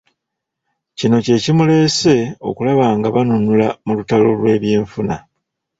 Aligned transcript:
Kino 0.97 1.17
kye 1.25 1.37
kimuleese 1.43 2.15
okulaba 2.49 2.85
ng'a 2.97 3.09
banunula 3.15 3.67
mu 3.85 3.91
lutalo 3.97 4.29
lw'ebyenfuna. 4.39 5.15